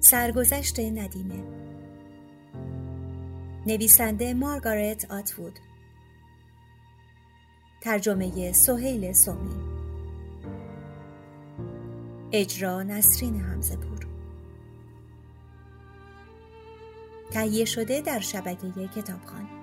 سرگذشت 0.00 0.80
ندیمه. 0.80 1.42
نویسنده 3.66 4.34
مارگارت 4.34 5.10
آتوود. 5.10 5.58
ترجمه 7.80 8.52
سهیل 8.52 9.12
سومی. 9.12 9.76
اجرا 12.32 12.82
نسرین 12.82 13.40
همزه 13.40 13.76
پور 13.76 14.06
تهیه 17.30 17.64
شده 17.64 18.00
در 18.00 18.20
شبکه 18.20 18.88
کتابخانه. 18.96 19.55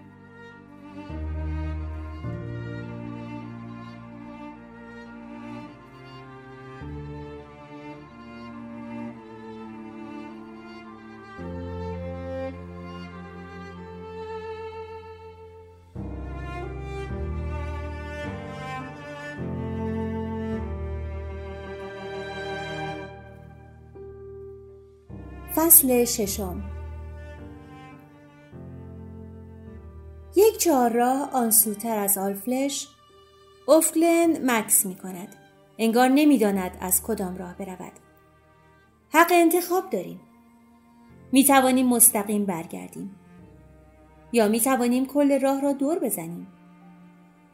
فصل 25.56 26.06
ششم. 26.06 26.64
یک 30.36 30.58
چهارراه 30.58 31.30
آن 31.34 31.52
سوتر 31.52 31.98
از 31.98 32.18
آلفلش 32.18 32.88
افکلن 33.68 34.52
مکس 34.52 34.86
می 34.86 34.96
کند. 34.96 35.36
انگار 35.78 36.10
نمی‌داند 36.10 36.78
از 36.80 37.04
کدام 37.04 37.38
راه 37.38 37.58
برود. 37.58 37.92
حق 39.10 39.28
انتخاب 39.32 39.90
داریم. 39.90 40.20
می 41.32 41.44
توانیم 41.44 41.88
مستقیم 41.88 42.46
برگردیم. 42.46 43.16
یا 44.32 44.48
می 44.48 44.60
توانیم 44.60 45.06
کل 45.06 45.40
راه 45.40 45.62
را 45.62 45.74
دور 45.74 46.00
بزنیم. 46.00 46.48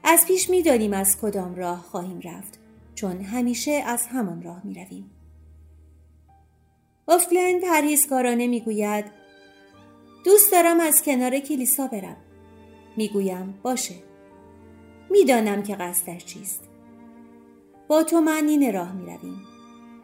از 0.03 0.25
پیش 0.27 0.49
می 0.49 0.61
دانیم 0.61 0.93
از 0.93 1.21
کدام 1.21 1.55
راه 1.55 1.77
خواهیم 1.77 2.19
رفت 2.23 2.59
چون 2.95 3.21
همیشه 3.21 3.71
از 3.71 4.07
همان 4.07 4.41
راه 4.41 4.61
می 4.63 4.73
رویم. 4.73 5.11
افکلند 7.09 7.61
پرهیزکارانه 7.61 8.47
می‌گوید 8.47 9.05
دوست 10.25 10.51
دارم 10.51 10.79
از 10.79 11.03
کنار 11.03 11.39
کلیسا 11.39 11.87
برم 11.87 12.17
می‌گویم 12.97 13.59
باشه 13.63 13.95
می‌دانم 15.09 15.63
که 15.63 15.75
قصدش 15.75 16.25
چیست 16.25 16.63
با 17.87 18.03
تو 18.03 18.21
معنین 18.21 18.73
راه 18.73 18.93
می‌رویم 18.93 19.41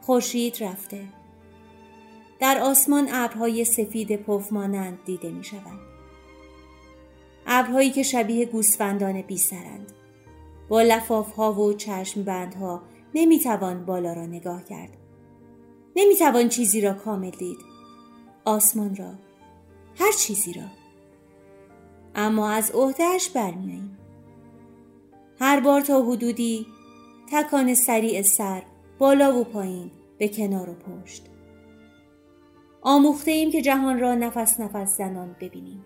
خورشید 0.02 0.64
رفته 0.64 1.04
در 2.40 2.60
آسمان 2.60 3.08
ابرهای 3.12 3.66
سفید 3.66 4.16
پف 4.16 4.54
مانند 4.54 5.00
دیده 5.06 5.32
می 5.32 5.44
شود. 5.44 5.80
ابرهایی 7.48 7.92
که 7.92 8.04
شبیه 8.04 8.46
گوسفندان 8.46 9.22
بی 9.22 9.38
سرند. 9.38 9.92
با 10.70 10.82
لفاف 10.82 11.32
ها 11.32 11.54
و 11.54 11.74
چشم 11.74 12.24
بندها 12.24 12.82
نمی 13.14 13.40
توان 13.40 13.86
بالا 13.86 14.14
را 14.14 14.26
نگاه 14.26 14.64
کرد. 14.64 15.05
نمی‌توان 15.96 16.50
چیزی 16.50 16.82
را 16.82 16.94
کامل 16.94 17.30
دید. 17.30 17.58
آسمان 18.46 18.96
را. 18.96 19.12
هر 19.96 20.12
چیزی 20.12 20.54
را. 20.54 20.64
اما 22.16 22.50
از 22.50 22.72
عهدهش 22.72 23.30
برمیاییم 23.30 23.98
هر 25.40 25.60
بار 25.60 25.82
تا 25.82 26.02
حدودی 26.02 26.68
تکان 27.32 27.74
سریع 27.74 28.22
سر 28.22 28.64
بالا 28.98 29.40
و 29.40 29.44
پایین 29.44 29.92
به 30.18 30.28
کنار 30.28 30.70
و 30.70 30.74
پشت. 30.74 31.26
آموخته 32.82 33.32
ایم 33.32 33.52
که 33.52 33.62
جهان 33.62 34.00
را 34.00 34.16
نفس 34.16 34.60
نفس 34.60 34.98
زنان 34.98 35.36
ببینیم. 35.42 35.86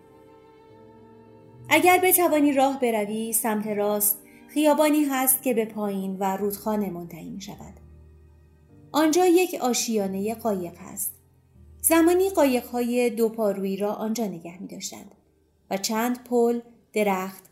اگر 1.69 1.99
بتوانی 2.03 2.53
راه 2.53 2.79
بروی 2.79 3.33
سمت 3.33 3.67
راست 3.67 4.21
خیابانی 4.47 5.03
هست 5.03 5.43
که 5.43 5.53
به 5.53 5.65
پایین 5.65 6.17
و 6.19 6.37
رودخانه 6.37 6.89
منتهی 6.89 7.29
می 7.29 7.41
شود 7.41 7.88
آنجا 8.91 9.25
یک 9.25 9.55
آشیانه 9.61 10.35
قایق 10.35 10.77
هست. 10.77 11.13
زمانی 11.81 12.29
های 12.73 13.09
دو 13.09 13.29
پارویی 13.29 13.77
را 13.77 13.93
آنجا 13.93 14.25
نگه 14.25 14.61
می 14.61 14.67
داشتند 14.67 15.15
و 15.69 15.77
چند 15.77 16.23
پل، 16.23 16.59
درخت، 16.93 17.43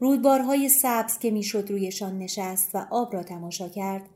رودبارهای 0.00 0.68
سبز 0.68 1.18
که 1.18 1.30
می‌شد 1.30 1.70
رویشان 1.70 2.18
نشست 2.18 2.74
و 2.74 2.86
آب 2.90 3.14
را 3.14 3.22
تماشا 3.22 3.68
کرد 3.68 4.08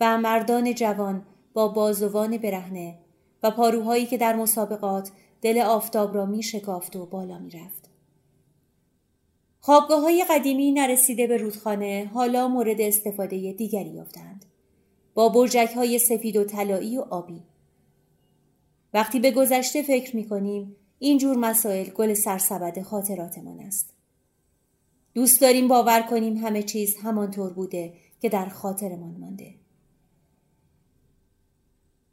و 0.00 0.18
مردان 0.18 0.74
جوان 0.74 1.26
با 1.52 1.68
بازوان 1.68 2.38
برهنه 2.38 2.98
و 3.42 3.50
پاروهایی 3.50 4.06
که 4.06 4.18
در 4.18 4.36
مسابقات 4.36 5.10
دل 5.42 5.58
آفتاب 5.58 6.14
را 6.14 6.26
می 6.26 6.42
شکافت 6.42 6.96
و 6.96 7.06
بالا 7.06 7.38
می 7.38 7.50
رفت. 7.50 7.88
خوابگاه 9.60 10.00
های 10.00 10.24
قدیمی 10.30 10.72
نرسیده 10.72 11.26
به 11.26 11.36
رودخانه 11.36 12.10
حالا 12.14 12.48
مورد 12.48 12.80
استفاده 12.80 13.52
دیگری 13.52 13.90
یافتند. 13.90 14.44
با 15.18 15.28
برجک 15.28 15.72
های 15.76 15.98
سفید 15.98 16.36
و 16.36 16.44
طلایی 16.44 16.98
و 16.98 17.00
آبی. 17.00 17.42
وقتی 18.94 19.20
به 19.20 19.30
گذشته 19.30 19.82
فکر 19.82 20.16
می 20.16 20.28
کنیم 20.28 20.76
این 20.98 21.18
جور 21.18 21.36
مسائل 21.36 21.90
گل 21.90 22.14
سرسبد 22.14 22.82
خاطراتمان 22.82 23.60
است. 23.60 23.90
دوست 25.14 25.40
داریم 25.40 25.68
باور 25.68 26.02
کنیم 26.02 26.36
همه 26.36 26.62
چیز 26.62 26.96
همانطور 26.96 27.52
بوده 27.52 27.92
که 28.20 28.28
در 28.28 28.48
خاطرمان 28.48 29.16
مانده. 29.20 29.54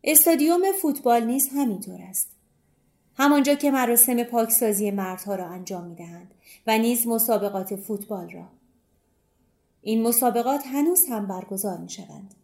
استادیوم 0.04 0.72
فوتبال 0.82 1.24
نیز 1.26 1.50
همینطور 1.56 2.02
است. 2.02 2.28
همانجا 3.18 3.56
که 3.56 3.72
مراسم 3.72 4.24
پاکسازی 4.24 4.92
مردها 4.92 5.36
را 5.36 5.48
انجام 5.48 5.84
می 5.84 5.96
دهند 5.96 6.34
و 6.68 6.78
نیز 6.78 7.08
مسابقات 7.08 7.76
فوتبال 7.76 8.30
را. 8.30 8.48
این 9.82 10.04
مسابقات 10.04 10.68
هنوز 10.68 11.06
هم 11.10 11.28
برگزار 11.28 11.78
می 11.78 11.90
شوند. 11.90 12.36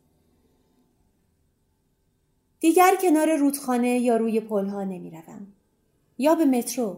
دیگر 2.62 2.96
کنار 3.02 3.36
رودخانه 3.36 4.00
یا 4.00 4.18
روی 4.18 4.40
پلها 4.40 4.84
نمی 4.84 5.12
روم. 5.12 5.48
یا 6.18 6.36
به 6.36 6.46
مترو. 6.46 6.98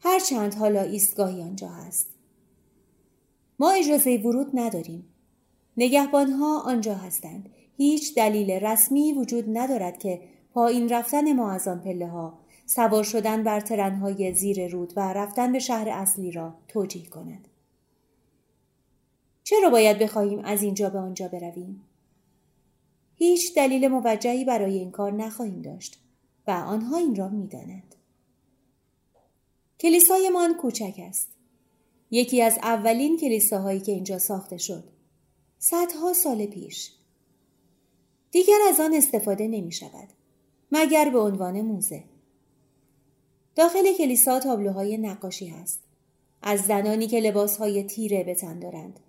هرچند 0.00 0.54
حالا 0.54 0.82
ایستگاهی 0.82 1.42
آنجا 1.42 1.68
هست. 1.68 2.10
ما 3.58 3.70
اجازه 3.70 4.16
ورود 4.16 4.50
نداریم. 4.54 5.04
نگهبانها 5.76 6.60
آنجا 6.60 6.94
هستند. 6.94 7.50
هیچ 7.76 8.14
دلیل 8.14 8.50
رسمی 8.50 9.12
وجود 9.12 9.44
ندارد 9.58 9.98
که 9.98 10.20
پایین 10.52 10.88
رفتن 10.88 11.32
ما 11.32 11.50
از 11.50 11.68
آن 11.68 11.80
پله 11.80 12.08
ها 12.08 12.38
سوار 12.66 13.04
شدن 13.04 13.42
بر 13.42 13.60
ترنهای 13.60 14.34
زیر 14.34 14.68
رود 14.68 14.92
و 14.96 15.12
رفتن 15.12 15.52
به 15.52 15.58
شهر 15.58 15.88
اصلی 15.88 16.30
را 16.30 16.54
توجیه 16.68 17.06
کند. 17.06 17.48
چرا 19.44 19.70
باید 19.70 19.98
بخواهیم 19.98 20.38
از 20.38 20.62
اینجا 20.62 20.90
به 20.90 20.98
آنجا 20.98 21.28
برویم؟ 21.28 21.82
هیچ 23.24 23.54
دلیل 23.54 23.88
موجهی 23.88 24.44
برای 24.44 24.78
این 24.78 24.90
کار 24.90 25.12
نخواهیم 25.12 25.62
داشت 25.62 25.98
و 26.46 26.50
آنها 26.50 26.96
این 26.96 27.14
را 27.14 27.28
می‌دانند. 27.28 27.94
کلیسایمان 29.80 30.54
کوچک 30.54 30.94
است. 30.98 31.28
یکی 32.10 32.42
از 32.42 32.58
اولین 32.62 33.18
کلیساهایی 33.18 33.80
که 33.80 33.92
اینجا 33.92 34.18
ساخته 34.18 34.56
شد. 34.56 34.84
صدها 35.58 36.12
سال 36.12 36.46
پیش. 36.46 36.92
دیگر 38.30 38.58
از 38.68 38.80
آن 38.80 38.94
استفاده 38.94 39.48
نمی 39.48 39.72
شود. 39.72 40.08
مگر 40.72 41.10
به 41.10 41.18
عنوان 41.18 41.60
موزه. 41.60 42.04
داخل 43.56 43.92
کلیسا 43.98 44.40
تابلوهای 44.40 44.98
نقاشی 44.98 45.46
هست. 45.46 45.80
از 46.42 46.60
زنانی 46.60 47.06
که 47.06 47.20
لباسهای 47.20 47.82
تیره 47.82 48.24
به 48.24 48.34
تن 48.34 48.58
دارند. 48.58 49.00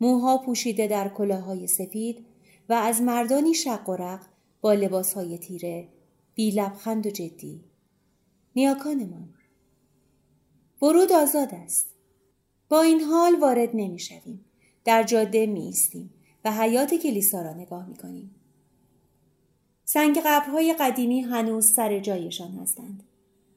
موها 0.00 0.38
پوشیده 0.38 0.86
در 0.86 1.08
کلاهای 1.08 1.66
سفید 1.66 2.29
و 2.70 2.72
از 2.72 3.02
مردانی 3.02 3.54
شق 3.54 3.88
و 3.88 3.96
رق 3.96 4.20
با 4.60 4.72
لباس 4.72 5.14
های 5.14 5.38
تیره 5.38 5.88
بی 6.34 6.50
لبخند 6.50 7.06
و 7.06 7.10
جدی 7.10 7.64
نیاکانمان 8.56 9.28
ورود 10.82 11.12
آزاد 11.12 11.54
است 11.54 11.86
با 12.68 12.82
این 12.82 13.00
حال 13.00 13.40
وارد 13.40 13.70
نمی 13.74 13.98
شویم. 13.98 14.44
در 14.84 15.02
جاده 15.02 15.46
می 15.46 15.60
ایستیم 15.60 16.10
و 16.44 16.52
حیات 16.52 16.94
کلیسا 16.94 17.42
را 17.42 17.52
نگاه 17.52 17.86
می 17.88 17.96
کنیم. 17.96 18.34
سنگ 19.84 20.18
قبرهای 20.24 20.74
قدیمی 20.80 21.20
هنوز 21.20 21.66
سر 21.76 21.98
جایشان 21.98 22.52
هستند. 22.52 23.02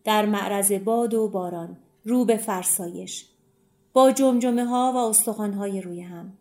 در 0.03 0.25
معرض 0.25 0.71
باد 0.71 1.13
و 1.13 1.27
باران 1.27 1.77
رو 2.05 2.25
به 2.25 2.37
فرسایش 2.37 3.29
با 3.93 4.11
جمجمه 4.11 4.65
ها 4.65 4.91
و 4.95 4.97
استخوان 4.97 5.53
های 5.53 5.81
روی 5.81 6.01
هم 6.01 6.37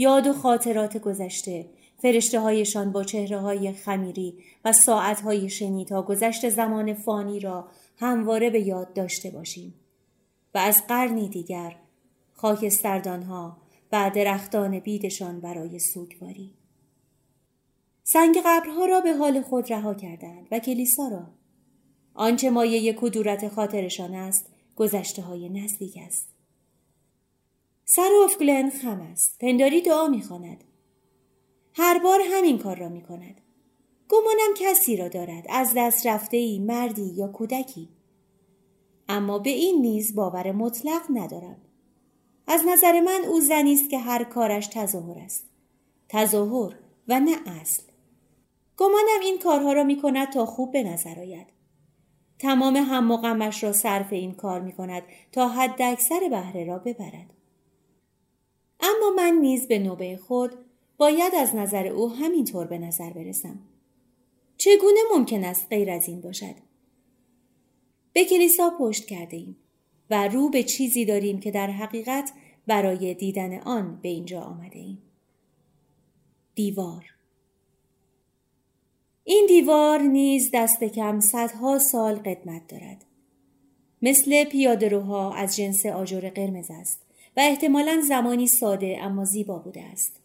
یاد 0.00 0.26
و 0.26 0.32
خاطرات 0.32 0.96
گذشته 0.96 1.66
فرشته 1.98 2.40
هایشان 2.40 2.92
با 2.92 3.04
چهره 3.04 3.38
های 3.38 3.72
خمیری 3.72 4.38
و 4.64 4.72
ساعت 4.72 5.20
های 5.20 5.48
شنی 5.48 5.84
تا 5.84 6.02
گذشت 6.02 6.48
زمان 6.48 6.94
فانی 6.94 7.40
را 7.40 7.68
همواره 7.96 8.50
به 8.50 8.60
یاد 8.60 8.92
داشته 8.92 9.30
باشیم. 9.30 9.74
و 10.54 10.58
از 10.58 10.86
قرنی 10.86 11.28
دیگر 11.28 11.76
خاکستردان 12.32 13.22
ها 13.22 13.56
و 13.92 14.10
درختان 14.14 14.78
بیدشان 14.78 15.40
برای 15.40 15.78
سوگواری. 15.78 16.54
سنگ 18.02 18.36
قبرها 18.46 18.84
را 18.84 19.00
به 19.00 19.12
حال 19.12 19.42
خود 19.42 19.72
رها 19.72 19.94
کردند 19.94 20.48
و 20.50 20.58
کلیسا 20.58 21.08
را. 21.08 21.26
آنچه 22.14 22.50
مایه 22.50 22.92
کدورت 22.92 23.48
خاطرشان 23.48 24.14
است 24.14 24.46
گذشته 24.76 25.22
های 25.22 25.48
نزدیک 25.48 25.98
است. 26.06 26.39
سر 27.94 28.10
گلن 28.40 28.70
خم 28.70 29.00
است. 29.00 29.38
پنداری 29.40 29.80
دعا 29.80 30.08
می‌خواند. 30.08 30.64
هر 31.74 31.98
بار 31.98 32.20
همین 32.32 32.58
کار 32.58 32.76
را 32.76 32.88
می 32.88 33.02
کند. 33.02 33.40
گمانم 34.08 34.54
کسی 34.56 34.96
را 34.96 35.08
دارد. 35.08 35.44
از 35.48 35.72
دست 35.76 36.06
رفته 36.06 36.36
ای 36.36 36.58
مردی 36.58 37.12
یا 37.16 37.28
کودکی. 37.28 37.88
اما 39.08 39.38
به 39.38 39.50
این 39.50 39.82
نیز 39.82 40.14
باور 40.14 40.52
مطلق 40.52 41.02
ندارم. 41.10 41.56
از 42.46 42.62
نظر 42.66 43.00
من 43.00 43.24
او 43.28 43.40
زنی 43.40 43.72
است 43.72 43.90
که 43.90 43.98
هر 43.98 44.24
کارش 44.24 44.66
تظاهر 44.66 45.18
است. 45.18 45.50
تظاهر 46.08 46.74
و 47.08 47.20
نه 47.20 47.36
اصل. 47.46 47.82
گمانم 48.76 49.20
این 49.22 49.38
کارها 49.38 49.72
را 49.72 49.84
می 49.84 50.00
کند 50.02 50.32
تا 50.32 50.46
خوب 50.46 50.72
به 50.72 50.82
نظر 50.82 51.18
آید. 51.18 51.46
تمام 52.38 52.76
هم 52.76 53.16
غمش 53.16 53.64
را 53.64 53.72
صرف 53.72 54.12
این 54.12 54.34
کار 54.34 54.60
می 54.60 54.72
کند 54.72 55.02
تا 55.32 55.48
حد 55.48 55.82
اکثر 55.82 56.28
بهره 56.30 56.64
را 56.64 56.78
ببرد. 56.78 57.39
اما 58.82 59.10
من 59.16 59.38
نیز 59.40 59.68
به 59.68 59.78
نوبه 59.78 60.16
خود 60.16 60.50
باید 60.98 61.34
از 61.34 61.54
نظر 61.54 61.86
او 61.86 62.10
همینطور 62.14 62.66
به 62.66 62.78
نظر 62.78 63.10
برسم 63.10 63.58
چگونه 64.56 65.00
ممکن 65.14 65.44
است 65.44 65.66
غیر 65.70 65.90
از 65.90 66.08
این 66.08 66.20
باشد 66.20 66.54
به 68.12 68.24
کلیسا 68.24 68.70
پشت 68.78 69.06
کرده 69.06 69.36
ایم 69.36 69.56
و 70.10 70.28
رو 70.28 70.48
به 70.48 70.62
چیزی 70.62 71.04
داریم 71.04 71.40
که 71.40 71.50
در 71.50 71.70
حقیقت 71.70 72.32
برای 72.66 73.14
دیدن 73.14 73.58
آن 73.58 73.98
به 74.02 74.08
اینجا 74.08 74.40
آمده 74.40 74.78
ایم. 74.78 75.02
دیوار 76.54 77.04
این 79.24 79.46
دیوار 79.48 79.98
نیز 79.98 80.50
دست 80.54 80.84
کم 80.84 81.20
صدها 81.20 81.78
سال 81.78 82.14
قدمت 82.14 82.66
دارد. 82.68 83.04
مثل 84.02 84.44
پیادهروها 84.44 85.34
از 85.34 85.56
جنس 85.56 85.86
آجر 85.86 86.30
قرمز 86.30 86.70
است 86.70 87.09
و 87.36 87.40
احتمالا 87.40 88.00
زمانی 88.08 88.46
ساده 88.46 88.98
اما 89.00 89.24
زیبا 89.24 89.58
بوده 89.58 89.82
است. 89.82 90.20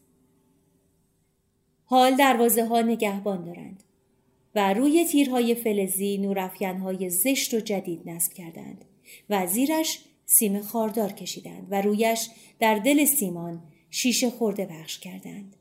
حال 1.85 2.15
دروازه 2.15 2.65
ها 2.65 2.81
نگهبان 2.81 3.43
دارند 3.43 3.83
و 4.55 4.73
روی 4.73 5.05
تیرهای 5.05 5.55
فلزی 5.55 6.17
نورافکنهای 6.17 7.09
زشت 7.09 7.53
و 7.53 7.59
جدید 7.59 8.09
نصب 8.09 8.33
کردند 8.33 8.85
و 9.29 9.47
زیرش 9.47 9.99
سیم 10.25 10.61
خاردار 10.61 11.11
کشیدند 11.11 11.67
و 11.69 11.81
رویش 11.81 12.29
در 12.59 12.75
دل 12.75 13.05
سیمان 13.05 13.63
شیشه 13.89 14.29
خورده 14.29 14.65
بخش 14.65 14.99
کردند. 14.99 15.55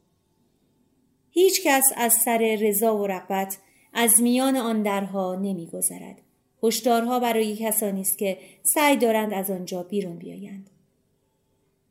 هیچ 1.31 1.63
کس 1.65 1.85
از 1.97 2.15
سر 2.25 2.59
رضا 2.61 2.99
و 2.99 3.07
رغبت 3.07 3.59
از 3.93 4.23
میان 4.23 4.57
آن 4.57 4.83
درها 4.83 5.35
نمیگذرد. 5.35 6.21
هشدارها 6.63 7.21
برای 7.21 7.57
کسانی 7.57 8.01
است 8.01 8.19
که 8.19 8.39
سعی 8.63 8.97
دارند 8.97 9.33
از 9.33 9.51
آنجا 9.51 9.83
بیرون 9.83 10.17
بیایند. 10.17 10.71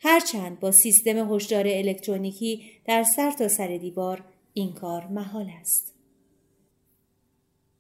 هرچند 0.05 0.59
با 0.59 0.71
سیستم 0.71 1.33
هشدار 1.33 1.63
الکترونیکی 1.67 2.63
در 2.85 3.03
سر 3.03 3.31
تا 3.31 3.47
سر 3.47 3.77
دیوار 3.77 4.23
این 4.53 4.73
کار 4.73 5.07
محال 5.07 5.49
است. 5.61 5.93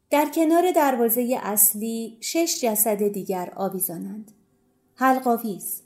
در 0.09 0.29
کنار 0.35 0.71
دروازه 0.71 1.39
اصلی 1.41 2.17
شش 2.21 2.59
جسد 2.61 3.07
دیگر 3.07 3.53
آویزانند. 3.55 4.31
حلقاویز 4.95 5.81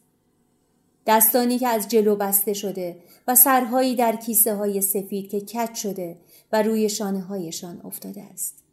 دستانی 1.07 1.59
که 1.59 1.67
از 1.67 1.87
جلو 1.87 2.15
بسته 2.15 2.53
شده 2.53 2.99
و 3.27 3.35
سرهایی 3.35 3.95
در 3.95 4.15
کیسه 4.15 4.55
های 4.55 4.81
سفید 4.81 5.29
که 5.29 5.41
کت 5.41 5.75
شده 5.75 6.17
و 6.51 6.61
روی 6.63 6.89
شانه 6.89 7.21
هایشان 7.21 7.81
افتاده 7.83 8.23
است. 8.23 8.63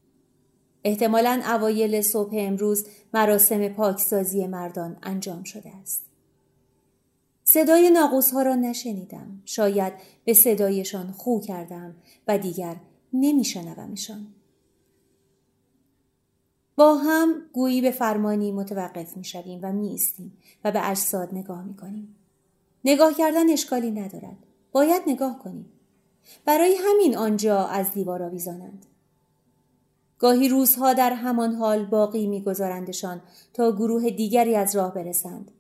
احتمالا 0.85 1.43
اوایل 1.45 2.03
صبح 2.03 2.35
امروز 2.39 2.87
مراسم 3.15 3.69
پاکسازی 3.69 4.47
مردان 4.47 4.97
انجام 5.03 5.45
شده 5.45 5.71
است. 5.83 6.14
صدای 7.45 7.91
ناقوس 7.91 8.31
ها 8.31 8.43
را 8.43 8.55
نشنیدم. 8.55 9.43
شاید 9.45 9.93
به 10.25 10.35
صدایشان 10.35 11.13
خو 11.13 11.41
کردم 11.41 11.95
و 12.29 12.39
دیگر 12.39 12.77
نمیشنومشان. 13.13 14.27
با 16.77 16.95
هم 16.95 17.35
گویی 17.53 17.81
به 17.81 17.91
فرمانی 17.91 18.53
متوقف 18.53 19.17
می 19.17 19.25
شویم 19.25 19.61
و 19.63 19.73
می 19.73 19.95
استیم 19.95 20.39
و 20.65 20.73
به 20.73 20.91
اجساد 20.91 21.35
نگاه 21.35 21.65
می 21.65 21.77
کنیم. 21.77 22.17
نگاه 22.85 23.15
کردن 23.15 23.51
اشکالی 23.51 23.91
ندارد. 23.91 24.37
باید 24.73 25.03
نگاه 25.07 25.39
کنیم. 25.39 25.67
برای 26.45 26.77
همین 26.85 27.17
آنجا 27.17 27.67
از 27.67 27.91
دیوار 27.91 28.23
آویزانند. 28.23 28.87
گاهی 30.19 30.49
روزها 30.49 30.93
در 30.93 31.13
همان 31.13 31.55
حال 31.55 31.85
باقی 31.85 32.27
میگذارندشان 32.27 33.23
تا 33.53 33.73
گروه 33.73 34.11
دیگری 34.11 34.57
از 34.57 34.77
راه 34.77 34.95
برسند. 34.95 35.51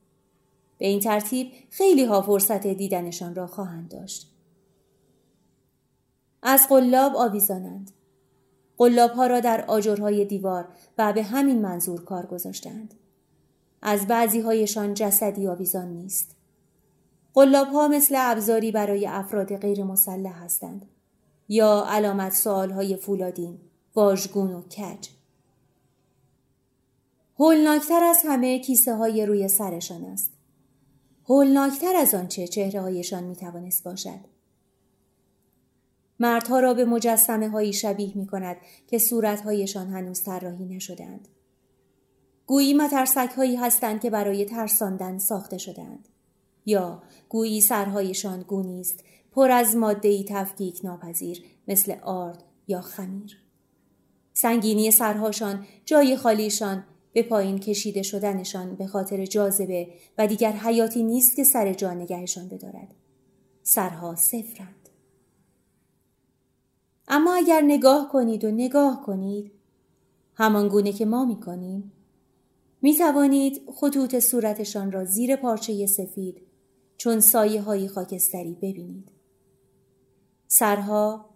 به 0.78 0.86
این 0.86 1.00
ترتیب 1.00 1.52
خیلی 1.70 2.04
ها 2.04 2.22
فرصت 2.22 2.66
دیدنشان 2.66 3.34
را 3.34 3.46
خواهند 3.46 3.90
داشت. 3.90 4.30
از 6.42 6.66
قلاب 6.68 7.16
آویزانند. 7.16 7.90
قلاب 8.76 9.10
ها 9.10 9.26
را 9.26 9.40
در 9.40 9.64
آجرهای 9.64 10.24
دیوار 10.24 10.68
و 10.98 11.12
به 11.12 11.22
همین 11.22 11.62
منظور 11.62 12.04
کار 12.04 12.26
گذاشتند. 12.26 12.94
از 13.82 14.06
بعضی 14.06 14.40
هایشان 14.40 14.94
جسدی 14.94 15.46
آویزان 15.46 15.88
نیست. 15.88 16.36
قلاب 17.34 17.68
ها 17.68 17.88
مثل 17.88 18.14
ابزاری 18.18 18.72
برای 18.72 19.06
افراد 19.06 19.56
غیر 19.56 19.84
مسلح 19.84 20.44
هستند 20.44 20.86
یا 21.48 21.84
علامت 21.88 22.32
سوال 22.32 22.70
های 22.70 22.96
فولادین، 22.96 23.58
واژگون 23.94 24.52
و 24.52 24.62
کج. 24.62 25.08
هولناکتر 27.38 28.04
از 28.04 28.22
همه 28.24 28.58
کیسه 28.58 28.94
های 28.94 29.26
روی 29.26 29.48
سرشان 29.48 30.04
است. 30.04 30.33
هولناکتر 31.28 31.96
از 31.96 32.14
آنچه 32.14 32.48
می 33.22 33.36
توانست 33.36 33.84
باشد. 33.84 34.20
مردها 36.20 36.60
را 36.60 36.74
به 36.74 36.84
مجسمه 36.84 37.48
هایی 37.48 37.72
شبیه 37.72 38.18
می 38.18 38.26
کند 38.26 38.56
که 38.86 38.98
صورتهایشان 38.98 39.88
هنوز 39.88 40.22
طراحی 40.22 40.64
نشدند. 40.64 41.28
گویی 42.46 42.74
مترسک 42.74 43.30
هایی 43.36 43.56
هستند 43.56 44.00
که 44.00 44.10
برای 44.10 44.44
ترساندن 44.44 45.18
ساخته 45.18 45.58
شدند. 45.58 46.08
یا 46.66 47.02
گویی 47.28 47.60
سرهایشان 47.60 48.40
گونی 48.40 48.80
است 48.80 49.04
پر 49.32 49.50
از 49.50 49.76
ماده 49.76 50.24
تفکیک 50.24 50.80
ناپذیر 50.84 51.44
مثل 51.68 51.96
آرد 52.02 52.42
یا 52.68 52.80
خمیر. 52.80 53.38
سنگینی 54.32 54.90
سرهاشان 54.90 55.66
جای 55.84 56.16
خالیشان 56.16 56.84
به 57.14 57.22
پایین 57.22 57.58
کشیده 57.58 58.02
شدنشان 58.02 58.74
به 58.74 58.86
خاطر 58.86 59.26
جاذبه 59.26 59.88
و 60.18 60.26
دیگر 60.26 60.52
حیاتی 60.52 61.02
نیست 61.02 61.36
که 61.36 61.44
سر 61.44 61.72
جا 61.72 61.94
نگهشان 61.94 62.48
بدارد. 62.48 62.94
سرها 63.62 64.14
صفرند. 64.14 64.88
اما 67.08 67.34
اگر 67.34 67.60
نگاه 67.60 68.08
کنید 68.12 68.44
و 68.44 68.50
نگاه 68.50 69.02
کنید 69.06 69.52
همان 70.34 70.68
گونه 70.68 70.92
که 70.92 71.04
ما 71.04 71.24
می 71.24 71.40
کنیم 71.40 71.92
می 72.82 72.94
توانید 72.94 73.62
خطوط 73.74 74.18
صورتشان 74.18 74.92
را 74.92 75.04
زیر 75.04 75.36
پارچه 75.36 75.86
سفید 75.86 76.42
چون 76.96 77.20
سایه 77.20 77.62
های 77.62 77.88
خاکستری 77.88 78.54
ببینید. 78.54 79.08
سرها 80.48 81.33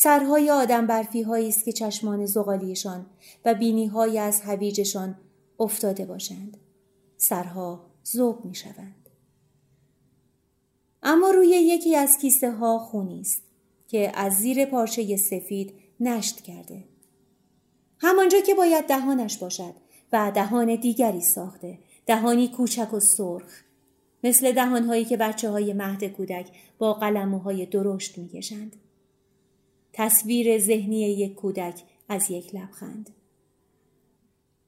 سرهای 0.00 0.50
آدم 0.50 0.86
برفی 0.86 1.22
است 1.48 1.64
که 1.64 1.72
چشمان 1.72 2.26
زغالیشان 2.26 3.06
و 3.44 3.54
بینی 3.54 3.86
های 3.86 4.18
از 4.18 4.40
هویجشان 4.40 5.18
افتاده 5.58 6.06
باشند. 6.06 6.56
سرها 7.16 7.86
زوب 8.02 8.44
می 8.44 8.54
شوند. 8.54 9.08
اما 11.02 11.30
روی 11.30 11.48
یکی 11.48 11.96
از 11.96 12.18
کیسه 12.20 12.50
ها 12.50 12.78
خونی 12.78 13.20
است. 13.20 13.42
که 13.88 14.12
از 14.14 14.32
زیر 14.32 14.64
پارچه 14.64 15.16
سفید 15.16 15.74
نشت 16.00 16.40
کرده. 16.40 16.84
همانجا 17.98 18.40
که 18.40 18.54
باید 18.54 18.86
دهانش 18.86 19.38
باشد 19.38 19.74
و 20.12 20.32
دهان 20.34 20.76
دیگری 20.76 21.20
ساخته 21.20 21.78
دهانی 22.06 22.48
کوچک 22.48 22.94
و 22.94 23.00
سرخ 23.00 23.62
مثل 24.24 24.52
دهانهایی 24.52 25.04
که 25.04 25.16
بچه 25.16 25.50
های 25.50 25.72
مهد 25.72 26.04
کودک 26.04 26.50
با 26.78 26.94
قلموهای 26.94 27.66
درشت 27.66 28.18
می‌کشند. 28.18 28.76
تصویر 29.98 30.58
ذهنی 30.58 31.00
یک 31.00 31.34
کودک 31.34 31.82
از 32.08 32.30
یک 32.30 32.54
لبخند. 32.54 33.10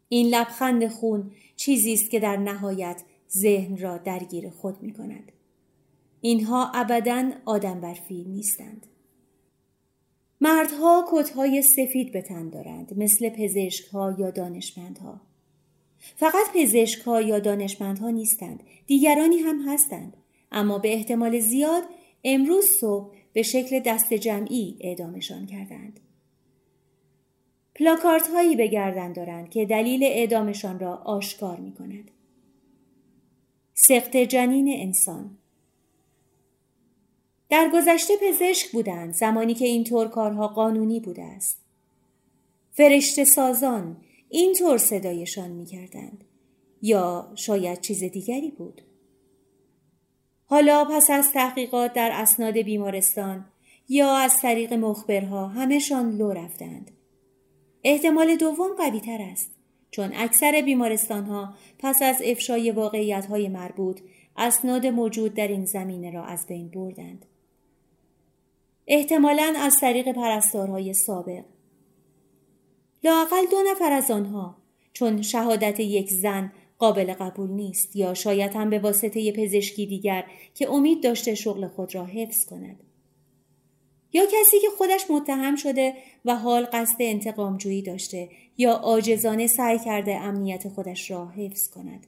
این 0.09 0.27
لبخند 0.27 0.89
خون 0.89 1.31
چیزی 1.57 1.93
است 1.93 2.11
که 2.11 2.21
در 2.21 2.37
نهایت 2.37 3.03
ذهن 3.39 3.77
را 3.77 3.99
درگیر 3.99 4.51
خود 4.51 4.83
می 4.83 4.93
کند. 4.93 5.33
اینها 6.21 6.71
ابدا 6.75 7.33
آدم 7.45 7.81
برفی 7.81 8.25
نیستند. 8.25 8.87
مردها 10.41 11.05
کتهای 11.13 11.63
سفید 11.63 12.13
به 12.13 12.23
تن 12.23 12.49
دارند 12.49 12.99
مثل 12.99 13.29
پزشکها 13.29 14.17
یا 14.19 14.31
دانشمندها. 14.31 15.21
فقط 16.17 16.47
پزشکها 16.55 17.21
یا 17.21 17.39
دانشمندها 17.39 18.11
نیستند 18.11 18.63
دیگرانی 18.87 19.39
هم 19.39 19.69
هستند 19.69 20.17
اما 20.53 20.79
به 20.79 20.95
احتمال 20.95 21.41
زیاد 21.41 21.83
امروز 22.25 22.65
صبح 22.81 23.20
به 23.33 23.43
شکل 23.43 23.81
دست 23.81 24.15
جمعی 24.15 24.77
اعدامشان 24.81 25.47
کردند. 25.47 26.01
پلاکارت 27.75 28.29
هایی 28.29 28.57
به 28.57 28.67
گردن 28.67 29.13
دارند 29.13 29.51
که 29.51 29.65
دلیل 29.65 30.05
اعدامشان 30.05 30.79
را 30.79 30.97
آشکار 30.97 31.61
می 31.61 31.73
کند. 31.73 32.11
سخت 33.75 34.17
جنین 34.17 34.69
انسان 34.69 35.37
در 37.49 37.71
گذشته 37.75 38.15
پزشک 38.23 38.73
بودند 38.73 39.15
زمانی 39.15 39.55
که 39.55 39.65
اینطور 39.65 40.09
کارها 40.09 40.49
قانونی 40.49 41.01
بوده 41.01 41.23
است. 41.23 41.61
فرشته 42.73 43.25
سازان 43.25 43.97
اینطور 44.29 44.79
صدایشان 44.79 45.51
می 45.51 45.67
کردند. 45.67 46.25
یا 46.83 47.33
شاید 47.35 47.81
چیز 47.81 48.05
دیگری 48.05 48.51
بود. 48.51 48.83
حالا 50.51 50.85
پس 50.85 51.11
از 51.11 51.33
تحقیقات 51.33 51.93
در 51.93 52.11
اسناد 52.13 52.59
بیمارستان 52.59 53.45
یا 53.89 54.17
از 54.17 54.41
طریق 54.41 54.73
مخبرها 54.73 55.47
همهشان 55.47 56.17
لو 56.17 56.33
رفتند. 56.33 56.91
احتمال 57.85 58.37
دوم 58.37 58.75
قوی 58.79 59.01
تر 59.01 59.19
است 59.23 59.51
چون 59.91 60.11
اکثر 60.15 60.63
بیمارستان 60.65 61.25
ها 61.25 61.55
پس 61.79 62.03
از 62.03 62.23
افشای 62.25 62.71
واقعیت 62.71 63.27
های 63.27 63.49
مربوط 63.49 64.01
اسناد 64.37 64.87
موجود 64.87 65.35
در 65.35 65.49
این 65.49 65.65
زمینه 65.65 66.11
را 66.11 66.25
از 66.25 66.47
بین 66.47 66.69
بردند. 66.69 67.27
احتمالا 68.87 69.55
از 69.57 69.77
طریق 69.81 70.13
پرستارهای 70.13 70.95
سابق. 70.95 71.45
لاقل 73.05 73.47
دو 73.51 73.57
نفر 73.71 73.93
از 73.93 74.11
آنها 74.11 74.57
چون 74.93 75.23
شهادت 75.23 75.81
یک 75.81 76.11
زن 76.11 76.53
قابل 76.81 77.13
قبول 77.13 77.51
نیست 77.51 77.97
یا 77.97 78.15
شاید 78.15 78.53
هم 78.53 78.71
به 78.71 78.79
واسطه 78.79 79.33
پزشکی 79.33 79.87
دیگر 79.87 80.25
که 80.55 80.71
امید 80.71 81.03
داشته 81.03 81.35
شغل 81.35 81.67
خود 81.67 81.95
را 81.95 82.07
حفظ 82.07 82.45
کند. 82.45 82.83
یا 84.13 84.27
کسی 84.27 84.61
که 84.61 84.67
خودش 84.79 85.11
متهم 85.11 85.57
شده 85.57 85.95
و 86.25 86.37
حال 86.37 86.67
قصد 86.73 86.97
انتقام 87.01 87.57
جویی 87.57 87.83
داشته 87.83 88.29
یا 88.59 88.73
آجزانه 88.73 89.47
سعی 89.47 89.79
کرده 89.79 90.17
امنیت 90.17 90.69
خودش 90.69 91.11
را 91.11 91.29
حفظ 91.29 91.71
کند. 91.71 92.07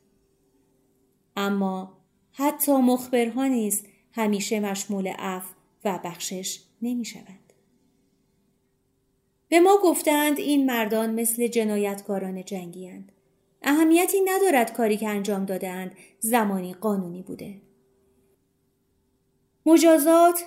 اما 1.37 1.99
حتی 2.33 2.73
مخبرها 2.73 3.47
نیز 3.47 3.87
همیشه 4.13 4.61
مشمول 4.61 5.09
عفو 5.09 5.55
و 5.85 6.01
بخشش 6.05 6.61
نمی 6.83 7.05
شود. 7.05 7.53
به 9.49 9.61
ما 9.61 9.79
گفتند 9.83 10.39
این 10.39 10.67
مردان 10.67 11.21
مثل 11.21 11.47
جنایتکاران 11.47 12.45
جنگی 12.45 12.89
هند. 12.89 13.13
اهمیتی 13.63 14.21
ندارد 14.25 14.73
کاری 14.73 14.97
که 14.97 15.09
انجام 15.09 15.45
دادهاند 15.45 15.97
زمانی 16.21 16.75
قانونی 16.75 17.23
بوده. 17.23 17.61
مجازات 19.67 20.45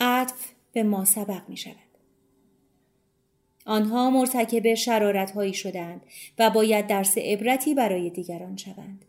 عطف 0.00 0.52
به 0.72 0.82
ما 0.82 1.04
سبق 1.04 1.48
می 1.48 1.56
شود. 1.56 1.74
آنها 3.66 4.10
مرتکب 4.10 4.74
شرارت 4.74 5.30
هایی 5.30 5.54
شدند 5.54 6.00
و 6.38 6.50
باید 6.50 6.86
درس 6.86 7.18
عبرتی 7.18 7.74
برای 7.74 8.10
دیگران 8.10 8.56
شوند. 8.56 9.04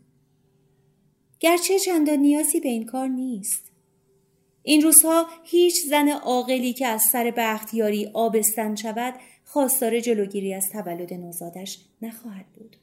گرچه 1.40 1.78
چندان 1.78 2.18
نیازی 2.18 2.60
به 2.60 2.68
این 2.68 2.86
کار 2.86 3.08
نیست. 3.08 3.72
این 4.62 4.82
روزها 4.82 5.26
هیچ 5.44 5.74
زن 5.88 6.08
عاقلی 6.08 6.72
که 6.72 6.86
از 6.86 7.02
سر 7.02 7.32
بختیاری 7.36 8.10
آبستن 8.14 8.74
شود 8.74 9.14
خواستار 9.44 10.00
جلوگیری 10.00 10.54
از 10.54 10.70
تولد 10.72 11.14
نوزادش 11.14 11.78
نخواهد 12.02 12.46
بود. 12.46 12.76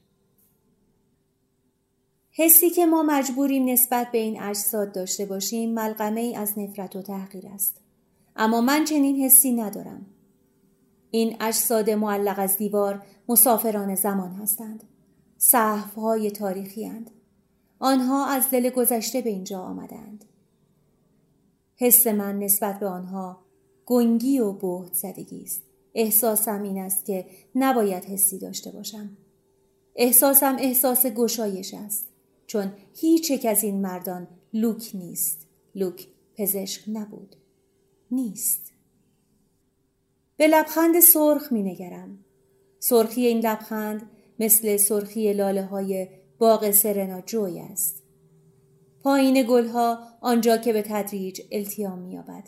حسی 2.36 2.70
که 2.70 2.86
ما 2.86 3.04
مجبوریم 3.04 3.70
نسبت 3.70 4.12
به 4.12 4.18
این 4.18 4.42
اجساد 4.42 4.92
داشته 4.92 5.26
باشیم 5.26 5.74
ملغمه 5.74 6.22
ای 6.22 6.36
از 6.36 6.60
نفرت 6.60 6.96
و 6.96 7.02
تحقیر 7.02 7.48
است. 7.48 7.82
اما 8.36 8.62
من 8.62 8.86
چنین 8.86 9.16
حسی 9.16 9.54
ندارم. 9.54 10.06
این 11.12 11.38
اجساد 11.40 11.90
معلق 11.90 12.36
از 12.40 12.58
دیوار 12.58 13.06
مسافران 13.30 13.96
زمان 13.96 14.32
هستند. 14.32 14.84
صحفهای 15.38 16.32
تاریخی 16.32 16.86
هند. 16.86 17.12
آنها 17.80 18.28
از 18.28 18.50
دل 18.50 18.70
گذشته 18.70 19.22
به 19.22 19.30
اینجا 19.30 19.60
آمدند. 19.60 20.26
حس 21.76 22.08
من 22.08 22.40
نسبت 22.40 22.80
به 22.80 22.88
آنها 22.88 23.40
گنگی 23.86 24.40
و 24.40 24.54
بهت 24.54 24.94
زدگی 24.94 25.44
است. 25.44 25.64
احساسم 25.96 26.64
این 26.64 26.78
است 26.78 27.06
که 27.06 27.26
نباید 27.56 28.06
حسی 28.06 28.40
داشته 28.40 28.72
باشم. 28.72 29.18
احساسم 29.96 30.56
احساس 30.60 31.06
گشایش 31.06 31.74
است. 31.74 32.13
چون 32.48 32.74
هیچ 32.94 33.32
یک 33.32 33.46
از 33.46 33.64
این 33.64 33.82
مردان 33.82 34.28
لوک 34.54 34.92
نیست. 34.94 35.48
لوک 35.76 36.08
پزشک 36.36 36.84
نبود. 36.88 37.36
نیست. 38.12 38.72
به 40.38 40.48
لبخند 40.48 41.00
سرخ 41.00 41.52
می 41.52 41.64
نگرم. 41.64 42.18
سرخی 42.80 43.26
این 43.26 43.40
لبخند 43.40 44.10
مثل 44.40 44.78
سرخی 44.78 45.34
لاله 45.34 45.66
های 45.66 46.08
باغ 46.40 46.72
سرنا 46.72 47.22
جوی 47.22 47.60
است. 47.60 48.04
پایین 49.04 49.46
گلها 49.50 50.00
آنجا 50.22 50.58
که 50.58 50.74
به 50.74 50.82
تدریج 50.82 51.42
التیام 51.52 52.00
مییابد 52.00 52.44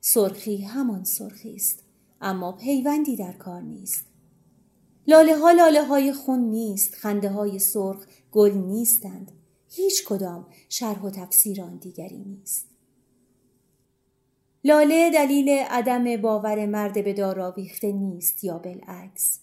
سرخی 0.00 0.56
همان 0.56 1.04
سرخی 1.04 1.54
است 1.54 1.84
اما 2.20 2.52
پیوندی 2.52 3.16
در 3.16 3.32
کار 3.32 3.60
نیست 3.60 4.06
لاله 5.08 5.38
ها 5.38 5.50
لاله 5.50 5.84
های 5.84 6.12
خون 6.12 6.40
نیست 6.40 6.94
خنده 6.94 7.28
های 7.30 7.58
سرخ 7.58 8.06
گل 8.32 8.52
نیستند. 8.52 9.32
هیچ 9.68 10.04
کدام 10.04 10.46
شرح 10.68 11.02
و 11.02 11.10
تفسیر 11.10 11.62
آن 11.62 11.76
دیگری 11.76 12.18
نیست. 12.18 12.66
لاله 14.64 15.10
دلیل 15.10 15.48
عدم 15.48 16.16
باور 16.16 16.66
مرد 16.66 17.04
به 17.04 17.12
داراویخته 17.12 17.92
نیست 17.92 18.44
یا 18.44 18.58
بالعکس. 18.58 19.40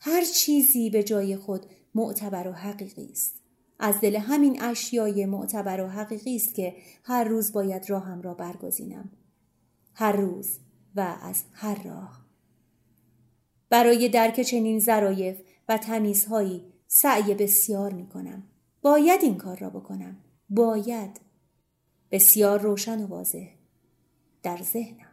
هر 0.00 0.24
چیزی 0.24 0.90
به 0.90 1.02
جای 1.02 1.36
خود 1.36 1.66
معتبر 1.94 2.48
و 2.48 2.52
حقیقی 2.52 3.08
است. 3.12 3.34
از 3.78 4.00
دل 4.00 4.16
همین 4.16 4.62
اشیای 4.62 5.26
معتبر 5.26 5.80
و 5.80 5.86
حقیقی 5.86 6.36
است 6.36 6.54
که 6.54 6.76
هر 7.04 7.24
روز 7.24 7.52
باید 7.52 7.90
راهم 7.90 8.22
را 8.22 8.34
برگزینم. 8.34 9.10
هر 9.94 10.12
روز 10.12 10.58
و 10.96 11.18
از 11.22 11.42
هر 11.52 11.82
راه. 11.82 12.27
برای 13.70 14.08
درک 14.08 14.40
چنین 14.40 14.80
ظرایف 14.80 15.40
و 15.68 15.78
تمیزهایی 15.78 16.64
سعی 16.86 17.34
بسیار 17.34 17.92
می 17.92 18.06
کنم. 18.06 18.42
باید 18.82 19.22
این 19.22 19.34
کار 19.34 19.58
را 19.58 19.70
بکنم. 19.70 20.16
باید. 20.50 21.20
بسیار 22.10 22.60
روشن 22.60 23.04
و 23.04 23.06
واضح. 23.06 23.48
در 24.42 24.58
ذهنم. 24.62 25.08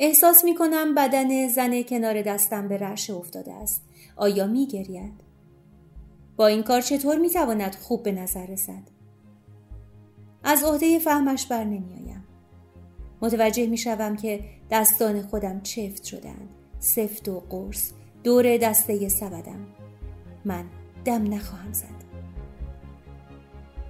احساس 0.00 0.44
می 0.44 0.54
کنم 0.54 0.94
بدن 0.94 1.48
زن 1.48 1.82
کنار 1.82 2.22
دستم 2.22 2.68
به 2.68 2.78
رعشه 2.78 3.14
افتاده 3.14 3.52
است. 3.52 3.82
آیا 4.16 4.46
می 4.46 4.66
گرید؟ 4.66 5.28
با 6.36 6.46
این 6.46 6.62
کار 6.62 6.80
چطور 6.80 7.18
می 7.18 7.30
تواند 7.30 7.74
خوب 7.74 8.02
به 8.02 8.12
نظر 8.12 8.46
رسد؟ 8.46 8.82
از 10.44 10.64
عهده 10.64 10.98
فهمش 10.98 11.46
بر 11.46 11.64
نمی 11.64 11.94
آیم. 11.94 12.17
متوجه 13.22 13.66
می 13.66 13.78
شوم 13.78 14.16
که 14.16 14.44
دستان 14.70 15.22
خودم 15.22 15.60
چفت 15.60 16.04
شدند. 16.04 16.48
سفت 16.78 17.28
و 17.28 17.40
قرص 17.40 17.92
دور 18.24 18.56
دسته 18.56 19.08
سبدم. 19.08 19.66
من 20.44 20.64
دم 21.04 21.34
نخواهم 21.34 21.72
زد. 21.72 21.98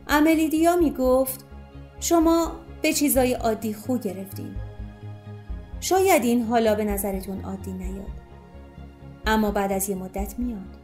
املیدیا 0.09 0.77
می 0.77 0.91
گفت 0.91 1.45
شما 2.01 2.53
به 2.83 2.93
چیزای 2.93 3.35
عادی 3.35 3.75
خو 3.75 3.99
گرفتین. 3.99 4.55
شاید 5.81 6.25
این 6.25 6.43
حالا 6.43 6.75
به 6.75 6.85
نظرتون 6.85 7.45
عادی 7.45 7.73
نیاد. 7.73 8.07
اما 9.27 9.51
بعد 9.51 9.73
از 9.73 9.89
یه 9.89 9.97
مدت 9.97 10.39
میاد. 10.39 10.77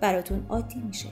براتون 0.00 0.46
عادی 0.48 0.80
میشه. 0.80 1.08